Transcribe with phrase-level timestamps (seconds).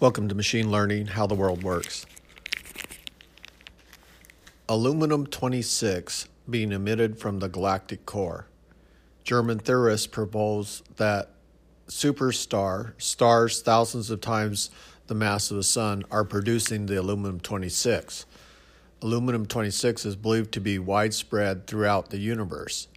[0.00, 2.06] Welcome to Machine Learning How the World Works.
[4.66, 8.46] Aluminum 26 being emitted from the galactic core.
[9.24, 11.28] German theorists propose that
[11.86, 14.70] superstar stars thousands of times
[15.08, 18.24] the mass of the sun are producing the aluminum 26.
[19.02, 22.88] Aluminum 26 is believed to be widespread throughout the universe.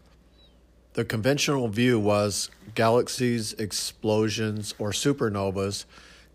[0.93, 5.83] The conventional view was galaxies, explosions, or supernovas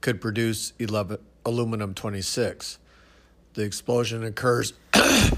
[0.00, 2.78] could produce 11, aluminum 26.
[3.54, 4.72] The explosion occurs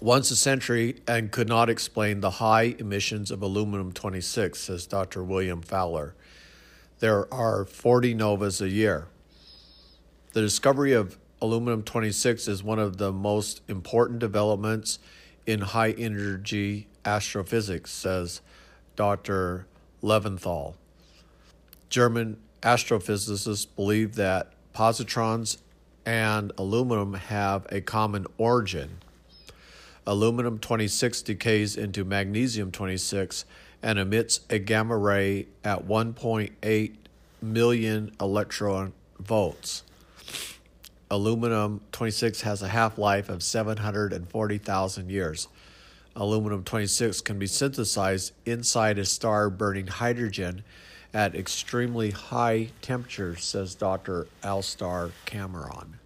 [0.00, 5.22] once a century and could not explain the high emissions of aluminum 26, says Dr.
[5.22, 6.14] William Fowler.
[7.00, 9.08] There are 40 novas a year.
[10.32, 14.98] The discovery of aluminum 26 is one of the most important developments
[15.46, 18.40] in high energy astrophysics, says
[18.96, 19.66] Dr.
[20.02, 20.74] Leventhal.
[21.88, 25.58] German astrophysicists believe that positrons
[26.06, 28.98] and aluminum have a common origin.
[30.06, 33.44] Aluminum 26 decays into magnesium 26
[33.82, 36.94] and emits a gamma ray at 1.8
[37.40, 39.82] million electron volts.
[41.10, 45.48] Aluminum 26 has a half life of 740,000 years.
[46.16, 50.64] Aluminum 26 can be synthesized inside a star burning hydrogen
[51.14, 54.26] at extremely high temperatures, says Dr.
[54.42, 56.00] Alastair Cameron.